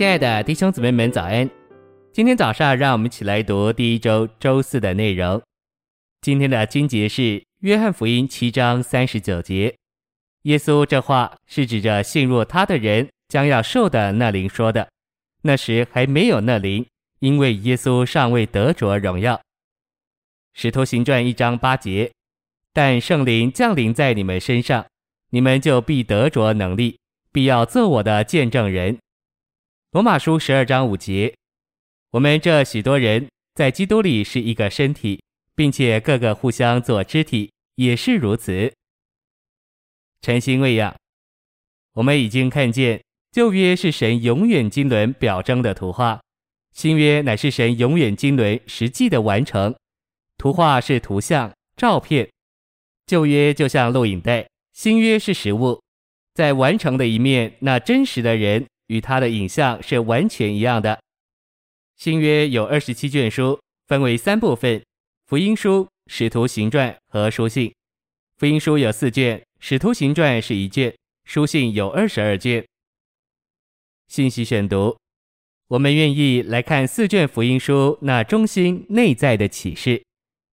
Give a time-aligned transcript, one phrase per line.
[0.00, 1.50] 亲爱的弟兄姊妹们，早安！
[2.10, 5.42] 今天早上，让我们一起来读第一周周四的内容。
[6.22, 7.20] 今天的经节是
[7.58, 9.76] 《约翰福音》七章三十九节。
[10.44, 14.88] 耶稣这话是指着信入他的人将要受的那灵说的。
[15.42, 16.86] 那时还没有那灵，
[17.18, 19.34] 因为耶稣尚未得着荣耀。
[20.54, 22.10] 《使徒行传》一章八节。
[22.72, 24.86] 但圣灵降临在你们身上，
[25.28, 26.98] 你们就必得着能力，
[27.30, 28.96] 必要做我的见证人。
[29.92, 31.34] 罗马书十二章五节，
[32.12, 35.20] 我们这许多人在基督里是一个身体，
[35.56, 38.72] 并且各个互相做肢体，也是如此。
[40.22, 40.94] 晨星喂养，
[41.94, 46.20] 我们已经看见旧约是神永远经纶表征的图画，
[46.72, 49.74] 新约乃是神永远经纶实际的完成。
[50.38, 52.30] 图画是图像、照片。
[53.06, 55.82] 旧约就像录影带，新约是实物，
[56.32, 61.00] 在完成的一面，那真实的人与他的影像是完全一样的。
[61.96, 64.82] 新约有二十七卷书，分为三部分：
[65.26, 67.72] 福音书、使徒行传和书信。
[68.36, 70.92] 福音书有四卷，使徒行传是一卷，
[71.24, 72.66] 书信有二十二卷。
[74.08, 74.96] 信息选读，
[75.68, 80.02] 我们愿意来看四卷福音书那中心内在的启示。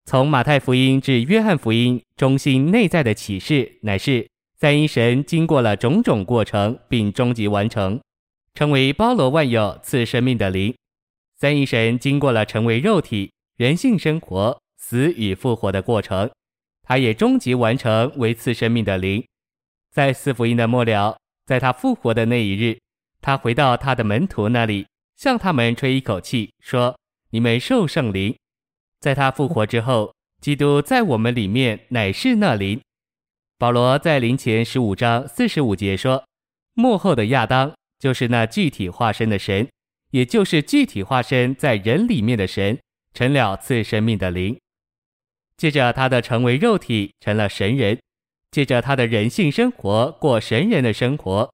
[0.07, 4.27] 从马太福音至约翰福音，中心内在的启示乃是
[4.59, 8.01] 三一神经过了种种过程，并终极完成，
[8.55, 10.75] 成为包罗万有、赐生命的灵。
[11.35, 16.31] 三一神经过了成为肉体、人性生活、死与复活的过程，
[16.83, 19.25] 他也终极完成为赐生命的灵。
[19.91, 22.79] 在四福音的末了，在他复活的那一日，
[23.21, 26.97] 他回到他的门徒那里，向他们吹一口气，说
[27.31, 28.37] ：“你们受圣灵。”
[29.01, 32.81] 在他复活之后，基督在我们里面乃是那灵。
[33.59, 36.25] 保罗在林前十五章四十五节说
[36.75, 37.73] ：“幕后的亚当
[38.03, 39.69] 就是那具体化身的神，
[40.11, 42.77] 也就是具体化身在人里面的神，
[43.15, 44.59] 成了赐生命的灵。
[45.57, 47.97] 借着他的成为肉体，成了神人；
[48.51, 51.49] 借着他的人性生活，过神人的生活；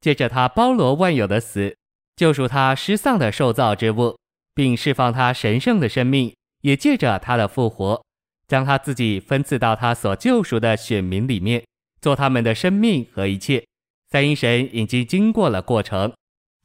[0.00, 1.76] 借着他包罗万有的死，
[2.16, 4.16] 救赎他失丧的受造之物，
[4.54, 6.32] 并释放他神圣的生命。”
[6.62, 8.02] 也借着他的复活，
[8.46, 11.64] 将他自己分赐到他所救赎的选民里面，
[12.02, 13.64] 做他们的生命和一切。
[14.10, 16.12] 三一神已经经过了过程，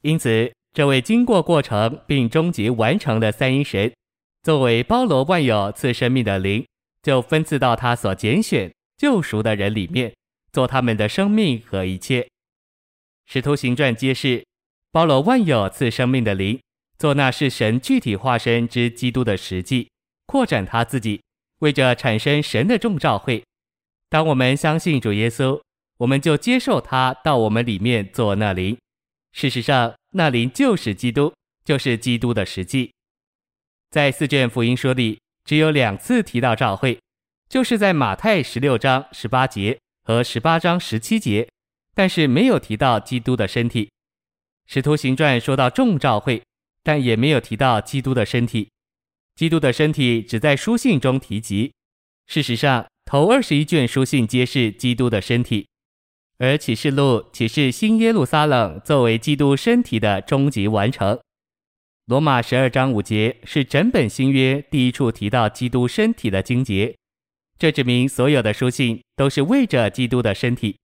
[0.02, 3.94] 因此这位经过过程并终极完成的三一神，
[4.42, 6.66] 作为包罗万有赐生命的灵，
[7.04, 10.14] 就分赐到他所拣选救赎的人里面，
[10.52, 12.28] 做他们的生命和一切。
[13.28, 14.44] 使徒行传揭示，
[14.92, 16.60] 包罗万有赐生命的灵。
[16.98, 19.90] 做那是神具体化身之基督的实际，
[20.26, 21.22] 扩展他自己，
[21.60, 23.44] 为着产生神的众召会。
[24.10, 25.60] 当我们相信主耶稣，
[25.98, 28.78] 我们就接受他到我们里面做那灵。
[29.32, 31.34] 事实上，那灵就是基督，
[31.64, 32.92] 就是基督的实际。
[33.90, 37.00] 在四卷福音书里，只有两次提到召会，
[37.50, 41.50] 就是在马太十六章十八节和十八章十七节，
[41.94, 43.90] 但是没有提到基督的身体。
[44.68, 46.42] 使徒行传说到众召会。
[46.88, 48.70] 但也没有提到基督的身体，
[49.34, 51.74] 基督的身体只在书信中提及。
[52.28, 55.68] 事实上，头二十一卷书信皆是基督的身体，
[56.38, 61.20] 而启示录启示新耶路撒冷作为基督身体的终极完成。
[62.06, 66.96] 罗马十二章五节是整本新约第一处提到基督身体的经节，
[67.58, 70.78] 这指明所有的书信都是为着基督的身体。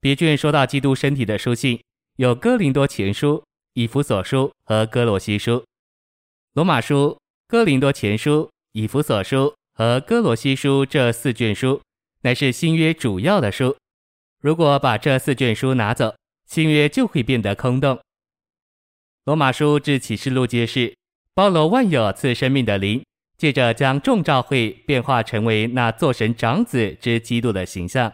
[0.00, 1.80] 别卷说到基督身体的书信
[2.16, 3.42] 有哥林多前书。
[3.78, 5.62] 以弗所书和哥罗西书，
[6.54, 11.82] 罗马书、哥林多前书、以弗所书和哥罗西书这四卷书，
[12.22, 13.76] 乃是新约主要的书。
[14.40, 16.14] 如果把这四卷书拿走，
[16.46, 17.98] 新约就会变得空洞。
[19.24, 20.94] 罗马书至启示录揭示，
[21.34, 23.04] 包罗万有赐生命的灵，
[23.36, 28.12] 借着将众召会变化成为那做神长子之基督的形象，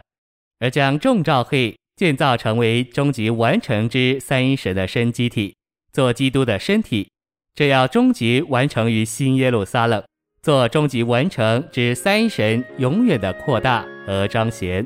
[0.59, 1.75] 而将众召会。
[1.95, 5.55] 建造成为终极完成之三一神的生机体，
[5.91, 7.07] 做基督的身体，
[7.53, 10.03] 这要终极完成于新耶路撒冷，
[10.41, 14.85] 做终极完成之三一神永远的扩大和彰显。